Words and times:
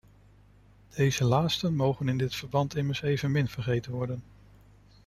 Deze 0.95 1.23
laatsten 1.23 1.75
mogen 1.75 2.07
in 2.07 2.17
dit 2.17 2.35
verband 2.35 2.75
immers 2.75 3.01
evenmin 3.01 3.47
vergeten 3.47 3.91
worden. 3.91 4.23